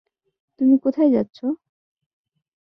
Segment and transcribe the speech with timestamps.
[0.59, 1.45] তুমি কোথায় যাচ্ছো?